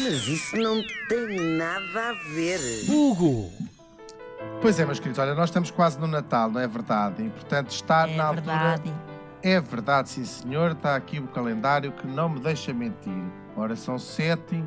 Mas 0.00 0.26
isso 0.28 0.56
não 0.56 0.82
tem 1.08 1.56
nada 1.56 2.10
a 2.10 2.12
ver. 2.34 2.58
Hugo! 2.88 3.50
Pois 4.60 4.78
é, 4.78 4.84
meus 4.84 4.98
queridos, 4.98 5.18
olha, 5.18 5.34
nós 5.34 5.50
estamos 5.50 5.70
quase 5.70 5.98
no 5.98 6.06
Natal, 6.06 6.50
não 6.50 6.60
é 6.60 6.66
verdade? 6.66 7.22
E 7.24 7.30
portanto 7.30 7.70
está 7.70 8.08
É 8.08 8.16
na 8.16 8.32
verdade. 8.32 8.88
altura. 8.88 9.14
É 9.42 9.60
verdade, 9.60 10.08
sim 10.08 10.24
senhor. 10.24 10.72
Está 10.72 10.96
aqui 10.96 11.18
o 11.18 11.26
calendário 11.28 11.92
que 11.92 12.06
não 12.06 12.28
me 12.28 12.40
deixa 12.40 12.72
mentir. 12.72 13.12
Ora, 13.56 13.76
são 13.76 13.98
7, 13.98 14.64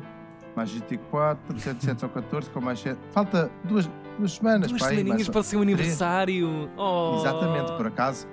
mais 0.56 0.70
24, 0.70 1.58
7, 1.58 1.84
7 1.84 2.00
são 2.00 2.08
14, 2.08 2.48
com 2.50 2.60
mais 2.60 2.80
7. 2.80 2.98
Falta 3.10 3.50
duas, 3.64 3.90
duas 4.18 4.32
semanas 4.32 4.68
Duas 4.68 4.80
para 4.80 4.90
aí. 4.90 4.96
semaninhas 4.98 5.18
mais- 5.22 5.28
para 5.28 5.40
o 5.40 5.44
seu 5.44 5.60
aniversário. 5.60 6.70
Oh. 6.76 7.16
Exatamente, 7.20 7.72
por 7.72 7.86
acaso 7.86 8.26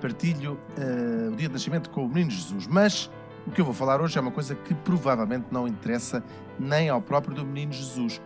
partilho 0.00 0.58
eh, 0.78 1.28
o 1.30 1.36
dia 1.36 1.46
de 1.48 1.52
nascimento 1.52 1.90
com 1.90 2.06
o 2.06 2.08
menino 2.08 2.30
Jesus. 2.30 2.66
Mas 2.66 3.10
o 3.46 3.50
que 3.50 3.60
eu 3.60 3.64
vou 3.64 3.74
falar 3.74 4.00
hoje 4.00 4.18
é 4.18 4.20
uma 4.20 4.30
coisa 4.30 4.54
que 4.54 4.74
provavelmente 4.74 5.46
não 5.50 5.66
interessa 5.66 6.22
nem 6.58 6.88
ao 6.88 7.00
próprio 7.00 7.34
do 7.34 7.44
menino 7.44 7.72
Jesus. 7.72 8.20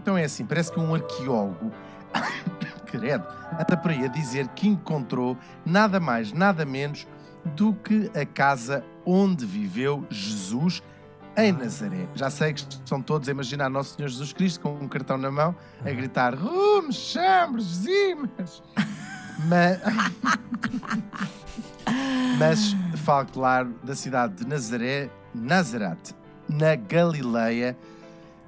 Então 0.00 0.16
é 0.16 0.24
assim, 0.24 0.44
parece 0.44 0.72
que 0.72 0.80
um 0.80 0.94
arqueólogo, 0.94 1.70
credo, 2.86 3.26
anda 3.52 3.76
por 3.76 3.90
aí 3.90 4.04
a 4.04 4.08
dizer 4.08 4.48
que 4.48 4.68
encontrou 4.68 5.36
nada 5.64 6.00
mais, 6.00 6.32
nada 6.32 6.64
menos 6.64 7.06
do 7.44 7.74
que 7.74 8.10
a 8.18 8.24
casa 8.24 8.84
onde 9.04 9.44
viveu 9.44 10.04
Jesus 10.10 10.82
em 11.36 11.52
Nazaré. 11.52 12.08
Já 12.14 12.30
sei 12.30 12.52
que 12.52 12.60
estão 12.60 13.00
todos 13.00 13.28
a 13.28 13.32
imaginar 13.32 13.70
Nosso 13.70 13.96
Senhor 13.96 14.08
Jesus 14.08 14.32
Cristo 14.32 14.60
com 14.60 14.74
um 14.74 14.88
cartão 14.88 15.16
na 15.16 15.30
mão 15.30 15.54
a 15.84 15.90
gritar 15.90 16.34
Rumes, 16.34 16.96
chambres, 16.96 17.64
zimas. 17.64 18.62
Mas, 19.48 19.80
mas 22.38 22.76
falo, 23.02 23.26
claro, 23.26 23.74
da 23.82 23.94
cidade 23.94 24.34
de 24.34 24.46
Nazaré, 24.46 25.10
Nazaret, 25.34 26.14
na 26.48 26.76
Galileia, 26.76 27.76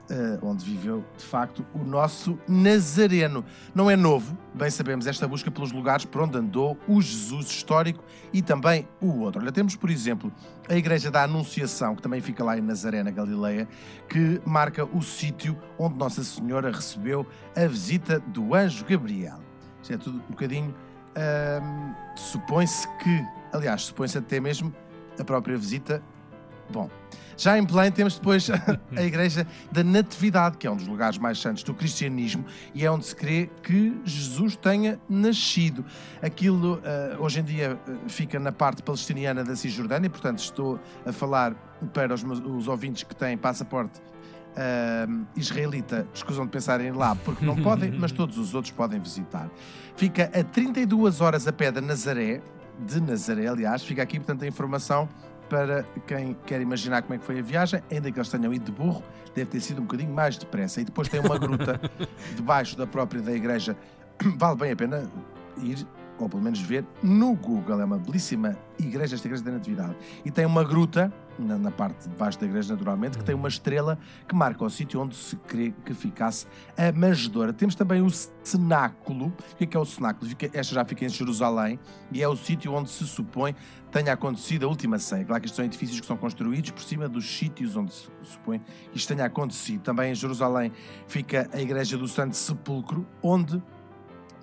eh, 0.09 0.39
onde 0.43 0.65
viveu, 0.65 1.03
de 1.17 1.25
facto, 1.25 1.65
o 1.75 1.79
nosso 1.79 2.39
Nazareno. 2.47 3.45
Não 3.75 3.91
é 3.91 3.97
novo, 3.97 4.37
bem 4.55 4.69
sabemos, 4.71 5.07
esta 5.07 5.27
busca 5.27 5.51
pelos 5.51 5.73
lugares 5.73 6.05
por 6.05 6.21
onde 6.23 6.37
andou 6.37 6.79
o 6.87 7.01
Jesus 7.01 7.47
histórico 7.47 8.05
e 8.33 8.43
também 8.43 8.87
o 9.01 9.21
outro. 9.21 9.41
Olha, 9.41 9.51
temos, 9.51 9.75
por 9.75 9.91
exemplo, 9.91 10.31
a 10.69 10.75
Igreja 10.75 11.11
da 11.11 11.23
Anunciação, 11.23 11.97
que 11.97 12.03
também 12.03 12.21
fica 12.21 12.45
lá 12.45 12.57
em 12.57 12.61
Nazaré, 12.61 13.03
na 13.03 13.11
Galileia, 13.11 13.67
que 14.09 14.41
marca 14.45 14.85
o 14.85 15.03
sítio 15.03 15.57
onde 15.79 15.97
Nossa 15.97 16.23
Senhora 16.23 16.71
recebeu 16.71 17.27
a 17.57 17.67
visita 17.67 18.21
do 18.21 18.55
anjo 18.55 18.85
Gabriel. 18.85 19.41
Isto 19.83 19.95
é 19.95 19.97
tudo 19.97 20.19
um 20.19 20.31
bocadinho. 20.31 20.75
supõe-se 22.15 22.87
que, 22.99 23.25
aliás, 23.55 23.83
supõe-se 23.83 24.19
até 24.19 24.41
mesmo 24.41 24.75
a 25.19 25.25
própria 25.25 25.57
visita. 25.57 26.03
Bom, 26.71 26.89
já 27.37 27.59
em 27.59 27.65
Belém 27.65 27.93
temos 27.93 28.15
depois 28.19 28.49
a 28.97 29.03
Igreja 29.03 29.47
da 29.71 29.85
Natividade, 29.85 30.57
que 30.57 30.67
é 30.67 30.71
um 30.71 30.77
dos 30.77 30.87
lugares 30.87 31.19
mais 31.19 31.39
santos 31.39 31.63
do 31.63 31.75
cristianismo 31.75 32.45
e 32.75 32.85
é 32.85 32.91
onde 32.91 33.05
se 33.07 33.15
crê 33.15 33.51
que 33.63 34.01
Jesus 34.05 34.57
tenha 34.57 34.99
nascido. 35.09 35.85
Aquilo 36.23 36.81
eh, 36.83 37.17
hoje 37.19 37.41
em 37.41 37.45
dia 37.45 37.79
eh, 37.87 37.93
fica 38.09 38.41
na 38.41 38.51
parte 38.51 38.83
palestiniana 38.83 39.45
da 39.45 39.55
Cisjordânia, 39.55 40.09
portanto 40.09 40.39
estou 40.39 40.81
a 41.05 41.13
falar 41.13 41.55
para 41.93 42.15
os, 42.15 42.23
meus- 42.25 42.41
os 42.41 42.67
ouvintes 42.67 43.03
que 43.03 43.15
têm 43.15 43.37
passaporte 43.37 44.01
ahm, 44.57 45.25
israelita, 45.37 46.07
escusam 46.15 46.47
de 46.47 46.51
pensar 46.51 46.81
em 46.81 46.93
lá 46.93 47.15
porque 47.15 47.45
não 47.45 47.57
podem, 47.57 47.91
mas 47.99 48.11
todos 48.11 48.39
os 48.39 48.55
outros 48.55 48.73
podem 48.73 48.99
visitar. 49.01 49.51
Fica 49.97 50.31
a 50.35 50.43
32 50.43 51.21
horas 51.21 51.47
a 51.47 51.53
pé 51.53 51.71
de 51.71 51.81
Nazaré, 51.83 52.41
de 52.79 53.01
Nazaré, 53.01 53.47
aliás, 53.47 53.83
fica 53.83 54.03
aqui, 54.03 54.19
portanto, 54.19 54.45
a 54.45 54.47
informação 54.47 55.09
para 55.49 55.85
quem 56.07 56.37
quer 56.47 56.61
imaginar 56.61 57.03
como 57.03 57.15
é 57.15 57.19
que 57.19 57.25
foi 57.25 57.39
a 57.39 57.43
viagem, 57.43 57.83
ainda 57.91 58.11
que 58.11 58.19
eles 58.19 58.29
tenham 58.29 58.53
ido 58.53 58.65
de 58.65 58.73
burro, 58.73 59.03
deve 59.35 59.51
ter 59.51 59.61
sido 59.61 59.81
um 59.81 59.85
bocadinho 59.85 60.13
mais 60.13 60.37
depressa. 60.37 60.81
E 60.81 60.85
depois 60.85 61.09
tem 61.09 61.21
uma 61.21 61.39
gruta 61.39 61.81
debaixo 62.35 62.77
da 62.77 62.87
própria 62.87 63.21
da 63.21 63.33
igreja, 63.33 63.77
vale 64.37 64.57
bem 64.57 64.73
a 64.73 64.77
pena 64.77 65.11
ir, 65.63 65.87
ou 66.19 66.29
pelo 66.29 66.43
menos 66.43 66.61
ver, 66.61 66.85
no 67.03 67.35
Google. 67.35 67.81
É 67.81 67.85
uma 67.85 67.99
belíssima 67.99 68.57
igreja, 68.79 69.15
esta 69.15 69.27
igreja 69.27 69.45
da 69.45 69.53
Natividade. 69.53 69.97
E 70.25 70.31
tem 70.31 70.45
uma 70.47 70.65
gruta, 70.65 71.13
na, 71.39 71.59
na 71.59 71.71
parte 71.71 72.09
de 72.09 72.15
baixo 72.17 72.39
da 72.39 72.47
igreja, 72.47 72.73
naturalmente, 72.73 73.19
que 73.19 73.25
tem 73.25 73.35
uma 73.35 73.49
estrela 73.49 73.99
que 74.29 74.35
marca 74.35 74.65
o 74.65 74.71
sítio 74.71 75.01
onde 75.01 75.17
se 75.17 75.37
crê 75.37 75.73
que 75.85 75.93
ficasse 75.95 76.47
a 76.77 76.93
manjedoura. 76.93 77.53
Temos 77.53 77.75
também 77.75 78.01
o 78.03 78.09
cenáculo. 78.43 79.27
O 79.53 79.57
que 79.57 79.65
é, 79.65 79.67
que 79.67 79.77
é 79.77 79.81
o 79.81 79.85
cenáculo? 79.85 80.29
Fica- 80.29 80.51
esta 80.53 80.75
já 80.75 80.85
fica 80.85 81.05
em 81.05 81.09
Jerusalém 81.09 81.79
e 82.13 82.23
é 82.23 82.29
o 82.29 82.37
sítio 82.37 82.73
onde 82.73 82.91
se 82.91 83.05
supõe 83.07 83.55
tenha 83.91 84.13
acontecido 84.13 84.67
a 84.67 84.69
última 84.69 84.99
ceia. 84.99 85.25
Claro 85.25 85.41
que 85.41 85.47
estes 85.47 85.57
são 85.57 85.65
edifícios 85.65 86.01
que 86.01 86.07
são 86.07 86.17
construídos 86.17 86.71
por 86.73 86.83
cima 86.83 87.09
dos 87.09 87.25
sítios 87.39 87.77
onde 87.77 87.93
se 87.93 88.09
supõe 88.23 88.61
isto 88.93 89.07
tenha 89.15 89.25
acontecido. 89.27 89.83
Também 89.83 90.11
em 90.11 90.15
Jerusalém 90.17 90.73
fica 91.07 91.49
a 91.53 91.61
igreja 91.61 91.97
do 91.97 92.09
Santo 92.09 92.35
Sepulcro, 92.37 93.07
onde 93.23 93.63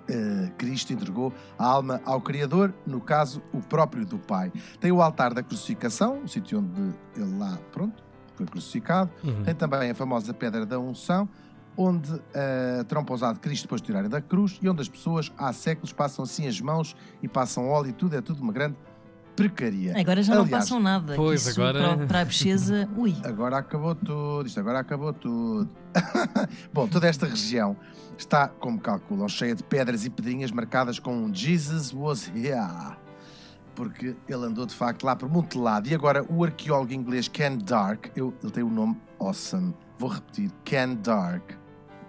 eh, 0.08 0.50
Cristo 0.58 0.92
entregou 0.92 1.32
a 1.58 1.66
alma 1.66 2.00
ao 2.04 2.20
Criador, 2.20 2.74
no 2.86 3.00
caso, 3.00 3.42
o 3.52 3.60
próprio 3.60 4.04
do 4.04 4.18
Pai. 4.18 4.52
Tem 4.80 4.90
o 4.92 5.00
altar 5.00 5.32
da 5.34 5.42
crucificação, 5.42 6.22
o 6.24 6.28
sítio 6.28 6.58
onde 6.58 6.94
ele 7.16 7.38
lá, 7.38 7.58
pronto, 7.72 8.02
foi 8.34 8.46
crucificado. 8.46 9.10
Uhum. 9.22 9.42
Tem 9.44 9.54
também 9.54 9.90
a 9.90 9.94
famosa 9.94 10.32
Pedra 10.34 10.66
da 10.66 10.78
Unção, 10.78 11.28
onde 11.76 12.12
uh, 12.12 12.84
terão 12.86 13.04
pousado 13.04 13.40
Cristo 13.40 13.62
depois 13.64 13.80
de 13.80 13.86
tirarem 13.86 14.10
da 14.10 14.20
cruz 14.20 14.58
e 14.60 14.68
onde 14.68 14.82
as 14.82 14.88
pessoas 14.88 15.32
há 15.38 15.52
séculos 15.52 15.92
passam 15.92 16.24
assim 16.24 16.46
as 16.46 16.60
mãos 16.60 16.94
e 17.22 17.28
passam 17.28 17.68
óleo 17.68 17.90
e 17.90 17.92
tudo, 17.92 18.16
é 18.16 18.20
tudo 18.20 18.42
uma 18.42 18.52
grande 18.52 18.76
precaria. 19.36 19.98
Agora 19.98 20.22
já 20.22 20.34
não 20.34 20.42
Aliás, 20.42 20.64
passam 20.64 20.80
nada. 20.80 21.14
pois, 21.16 21.46
isso 21.46 21.60
agora- 21.60 21.96
Para, 21.96 22.06
para 22.06 22.20
a 22.20 22.24
Bexesa, 22.24 22.88
ui. 22.96 23.14
Agora 23.24 23.58
acabou 23.58 23.94
tudo, 23.94 24.46
isto 24.46 24.60
agora 24.60 24.78
acabou 24.80 25.12
tudo. 25.12 25.68
Bom, 26.72 26.86
toda 26.88 27.06
esta 27.08 27.26
região 27.26 27.76
está, 28.16 28.48
como 28.48 28.78
calculam, 28.80 29.28
cheia 29.28 29.54
de 29.54 29.62
pedras 29.62 30.04
e 30.04 30.10
pedrinhas 30.10 30.50
marcadas 30.50 30.98
com 30.98 31.14
um 31.24 31.34
Jesus 31.34 31.92
was 31.92 32.30
here. 32.34 32.96
Porque 33.74 34.14
ele 34.28 34.44
andou 34.44 34.66
de 34.66 34.74
facto 34.74 35.04
lá 35.04 35.16
por 35.16 35.28
muito 35.30 35.58
lado. 35.58 35.88
E 35.88 35.94
agora 35.94 36.22
o 36.28 36.44
arqueólogo 36.44 36.92
inglês 36.92 37.26
Ken 37.26 37.56
Dark, 37.56 38.08
eu, 38.14 38.34
ele 38.42 38.52
tem 38.52 38.62
o 38.62 38.68
nome 38.68 38.96
awesome, 39.18 39.74
vou 39.98 40.10
repetir: 40.10 40.50
Ken 40.62 40.94
Dark. 40.96 41.52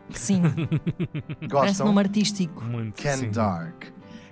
Sim, 0.10 0.42
parece 0.44 1.48
Gostam? 1.48 1.88
nome 1.88 2.00
artístico. 2.02 2.62
Muito. 2.66 3.02
Ken 3.02 3.16
sim. 3.16 3.32
Dark. 3.32 3.86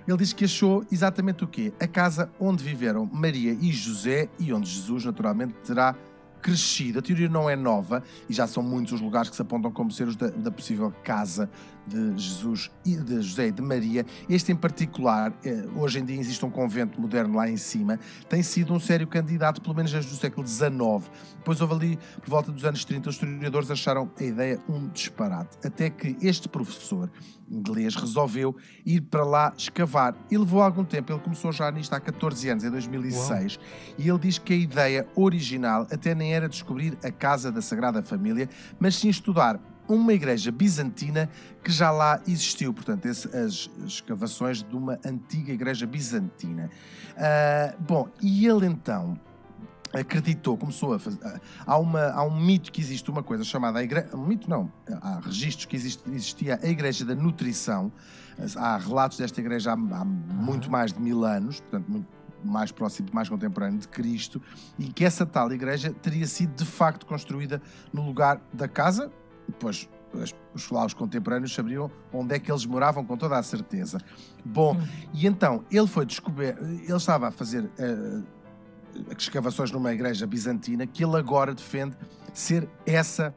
Ele 0.06 0.16
diz 0.16 0.32
que 0.32 0.44
achou 0.44 0.84
exatamente 0.90 1.44
o 1.44 1.46
quê? 1.46 1.72
A 1.80 1.86
casa 1.86 2.30
onde 2.38 2.62
viveram 2.64 3.08
Maria 3.12 3.56
e 3.60 3.72
José 3.72 4.28
e 4.38 4.52
onde 4.52 4.68
Jesus 4.68 5.04
naturalmente 5.04 5.54
terá 5.64 5.94
crescido. 6.42 6.98
A 6.98 7.02
teoria 7.02 7.28
não 7.28 7.48
é 7.48 7.54
nova 7.54 8.02
e 8.28 8.32
já 8.32 8.46
são 8.46 8.62
muitos 8.62 8.94
os 8.94 9.00
lugares 9.00 9.30
que 9.30 9.36
se 9.36 9.42
apontam 9.42 9.70
como 9.70 9.90
ser 9.92 10.08
os 10.08 10.16
da, 10.16 10.28
da 10.28 10.50
possível 10.50 10.92
casa 11.04 11.48
de 11.86 12.16
Jesus 12.16 12.70
e 12.84 12.96
de 12.96 13.20
José 13.20 13.48
e 13.48 13.52
de 13.52 13.62
Maria. 13.62 14.06
Este 14.28 14.52
em 14.52 14.56
particular, 14.56 15.32
eh, 15.44 15.64
hoje 15.76 15.98
em 15.98 16.04
dia 16.04 16.18
existe 16.18 16.44
um 16.44 16.50
convento 16.50 17.00
moderno 17.00 17.36
lá 17.36 17.48
em 17.48 17.56
cima, 17.56 17.98
tem 18.28 18.42
sido 18.42 18.72
um 18.72 18.80
sério 18.80 19.06
candidato, 19.06 19.60
pelo 19.60 19.74
menos 19.74 19.92
desde 19.92 20.12
o 20.12 20.16
século 20.16 20.46
XIX. 20.46 21.10
Depois 21.38 21.60
houve 21.60 21.74
ali, 21.74 21.98
por 22.20 22.30
volta 22.30 22.52
dos 22.52 22.64
anos 22.64 22.84
30, 22.84 23.10
os 23.10 23.16
historiadores 23.16 23.70
acharam 23.70 24.10
a 24.18 24.22
ideia 24.22 24.60
um 24.68 24.88
disparate. 24.88 25.58
Até 25.64 25.90
que 25.90 26.16
este 26.20 26.48
professor 26.48 27.10
inglês 27.52 27.94
resolveu 27.94 28.56
ir 28.84 29.02
para 29.02 29.24
lá 29.24 29.52
escavar. 29.56 30.14
E 30.30 30.38
levou 30.38 30.62
algum 30.62 30.84
tempo, 30.84 31.12
ele 31.12 31.20
começou 31.20 31.52
já 31.52 31.70
nisto 31.70 31.92
há 31.92 32.00
14 32.00 32.48
anos, 32.48 32.64
em 32.64 32.70
2006, 32.70 33.58
e 33.98 34.08
ele 34.08 34.18
diz 34.18 34.38
que 34.38 34.52
a 34.52 34.56
ideia 34.56 35.06
original 35.14 35.86
até 35.90 36.14
nem 36.14 36.32
era 36.34 36.48
descobrir 36.48 36.96
a 37.04 37.10
casa 37.10 37.52
da 37.52 37.60
Sagrada 37.60 38.02
Família, 38.02 38.48
mas 38.80 38.96
sim 38.96 39.08
estudar 39.08 39.60
uma 39.88 40.12
igreja 40.12 40.50
bizantina 40.52 41.28
que 41.62 41.70
já 41.70 41.90
lá 41.90 42.20
existiu, 42.26 42.72
portanto, 42.72 43.06
esse- 43.06 43.28
as 43.36 43.70
escavações 43.86 44.62
de 44.62 44.74
uma 44.76 44.98
antiga 45.04 45.52
igreja 45.52 45.86
bizantina. 45.86 46.70
Ah, 47.16 47.74
bom, 47.78 48.08
e 48.20 48.46
ele 48.46 48.66
então 48.66 49.18
acreditou, 49.92 50.56
começou 50.56 50.94
a 50.94 50.98
fazer. 50.98 51.18
Há, 51.66 51.78
uma, 51.78 52.10
há 52.12 52.24
um 52.24 52.40
mito 52.40 52.72
que 52.72 52.80
existe, 52.80 53.10
uma 53.10 53.22
coisa 53.22 53.44
chamada 53.44 53.78
a 53.78 53.82
igreja. 53.82 54.08
Um 54.14 54.26
mito 54.26 54.48
não, 54.48 54.72
há 55.00 55.20
registros 55.20 55.66
que 55.66 55.76
existe, 55.76 56.02
existia 56.08 56.58
a 56.62 56.66
Igreja 56.66 57.04
da 57.04 57.14
Nutrição. 57.14 57.92
Há 58.56 58.78
relatos 58.78 59.18
desta 59.18 59.38
igreja 59.40 59.72
há, 59.72 59.74
há 59.74 60.04
muito 60.04 60.70
mais 60.70 60.92
de 60.94 61.00
mil 61.00 61.24
anos, 61.24 61.60
portanto, 61.60 61.90
muito 61.90 62.06
mais 62.42 62.72
próximo, 62.72 63.08
mais 63.12 63.28
contemporâneo 63.28 63.78
de 63.78 63.86
Cristo, 63.86 64.40
e 64.78 64.86
que 64.86 65.04
essa 65.04 65.24
tal 65.26 65.52
igreja 65.52 65.92
teria 65.92 66.26
sido 66.26 66.54
de 66.54 66.64
facto 66.64 67.04
construída 67.06 67.60
no 67.92 68.04
lugar 68.04 68.40
da 68.52 68.66
casa, 68.66 69.12
depois 69.62 69.88
as- 70.20 70.34
os, 70.54 70.70
os 70.70 70.94
contemporâneos 70.94 71.54
sabiam 71.54 71.90
onde 72.12 72.34
é 72.34 72.38
que 72.38 72.50
eles 72.50 72.66
moravam 72.66 73.04
com 73.04 73.16
toda 73.16 73.38
a 73.38 73.42
certeza. 73.42 73.98
Bom, 74.44 74.76
e 75.14 75.26
então 75.26 75.64
ele 75.70 75.86
foi 75.86 76.04
descoberto, 76.04 76.62
ele 76.64 76.92
estava 76.96 77.28
a 77.28 77.30
fazer 77.30 77.70
eh, 77.78 78.20
escavações 79.16 79.70
numa 79.70 79.92
igreja 79.92 80.26
bizantina 80.26 80.86
que 80.86 81.04
ele 81.04 81.16
agora 81.16 81.54
defende 81.54 81.96
ser 82.34 82.68
essa 82.84 83.34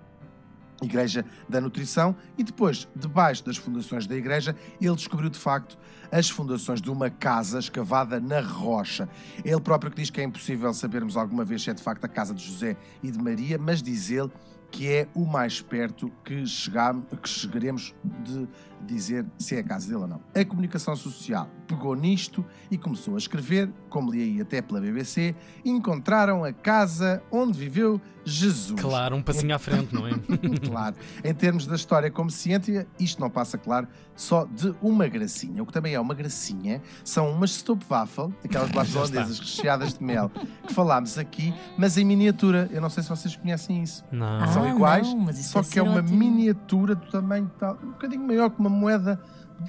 igreja 0.81 1.24
da 1.48 1.62
nutrição 1.62 2.13
e 2.38 2.44
depois, 2.44 2.86
debaixo 2.94 3.45
das 3.45 3.56
fundações 3.56 4.06
da 4.06 4.16
igreja, 4.16 4.54
ele 4.81 4.95
descobriu 4.95 5.30
de 5.30 5.39
facto 5.39 5.78
as 6.12 6.30
fundações 6.30 6.81
de 6.81 6.92
uma 6.92 7.10
casa 7.10 7.60
escavada 7.60 8.19
na 8.19 8.42
rocha. 8.42 9.07
Ele 9.45 9.62
próprio 9.62 9.89
que 9.92 10.01
diz 10.01 10.10
que 10.10 10.19
é 10.19 10.24
impossível 10.25 10.74
sabermos 10.74 11.16
alguma 11.16 11.45
vez 11.45 11.63
se 11.63 11.69
é 11.69 11.74
de 11.74 11.81
facto 11.81 12.04
a 12.04 12.10
casa 12.10 12.33
de 12.33 12.44
José 12.44 12.75
e 13.01 13.10
de 13.10 13.18
Maria, 13.18 13.57
mas 13.57 13.81
diz 13.81 14.10
ele 14.10 14.30
que 14.71 14.91
é 14.91 15.07
o 15.13 15.25
mais 15.25 15.62
perto 15.62 16.12
que, 16.23 16.45
chegam, 16.45 17.01
que 17.01 17.29
chegaremos 17.29 17.95
de 18.23 18.47
dizer 18.85 19.25
se 19.38 19.56
é 19.56 19.59
a 19.59 19.63
casa 19.63 19.88
dele 19.88 20.01
ou 20.01 20.07
não. 20.07 20.21
A 20.33 20.45
comunicação 20.45 20.95
social 20.95 21.50
pegou 21.67 21.95
nisto 21.95 22.45
e 22.69 22.77
começou 22.77 23.15
a 23.15 23.17
escrever, 23.17 23.71
como 23.89 24.12
li 24.12 24.21
aí 24.21 24.41
até 24.41 24.62
pela 24.62 24.79
BBC, 24.79 25.35
encontraram 25.63 26.44
a 26.44 26.53
casa 26.53 27.23
onde 27.31 27.57
viveu 27.57 28.00
Jesus. 28.25 28.81
Claro, 28.81 29.16
um 29.16 29.22
passinho 29.22 29.56
à 29.56 29.60
frente, 29.60 29.94
não 29.94 30.07
é? 30.07 30.12
claro. 30.68 30.95
Em 31.24 31.33
termos 31.33 31.68
da 31.68 31.75
história 31.75 32.10
como 32.10 32.30
ciência, 32.31 32.88
isto 33.00 33.22
não 33.22 33.30
passa, 33.30 33.57
claro, 33.57 33.88
só 34.16 34.45
de 34.45 34.74
uma 34.81 35.07
gracinha. 35.07 35.62
O 35.62 35.66
que 35.66 35.72
também 35.72 35.94
é 35.94 36.00
uma 36.00 36.13
gracinha 36.16 36.81
são 37.04 37.31
umas 37.31 37.51
Stopwaffel, 37.51 38.33
aquelas 38.44 38.69
bolachas 38.72 38.95
holandesas 38.95 39.39
recheadas 39.39 39.94
de 39.98 40.04
mel, 40.04 40.31
que 40.68 40.74
falámos 40.74 41.18
aqui, 41.18 41.54
mas 41.77 41.98
em 41.98 42.04
miniatura. 42.06 42.68
Eu 42.72 42.81
não 42.81 42.89
sei 42.89 43.04
se 43.04 43.10
vocês 43.10 43.36
conhecem 43.36 43.83
isso. 43.83 44.04
Não. 44.12 44.42
Ah, 44.42 44.48
São 44.48 44.68
iguais, 44.68 45.07
não, 45.13 45.31
só 45.33 45.62
deve 45.62 45.71
que 45.71 45.80
é 45.80 45.83
uma 45.83 46.00
ótimo. 46.00 46.18
miniatura 46.18 46.95
do 46.95 47.06
tamanho 47.07 47.51
tal, 47.60 47.78
um 47.83 47.92
bocadinho 47.92 48.25
maior 48.25 48.50
que 48.50 48.60
uma 48.60 48.69
moeda 48.69 49.21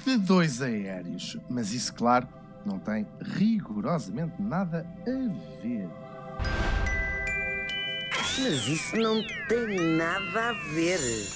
de 0.05 0.17
dois 0.17 0.63
aéreos. 0.63 1.37
Mas 1.51 1.73
isso, 1.73 1.93
claro, 1.93 2.27
não 2.65 2.79
tem 2.79 3.07
rigorosamente 3.21 4.41
nada 4.41 4.87
a 5.07 5.63
ver. 5.63 5.89
Mas 8.39 8.69
isso 8.69 8.97
não 8.97 9.23
tem 9.49 9.81
nada 9.97 10.51
a 10.51 10.53
ver. 10.53 11.27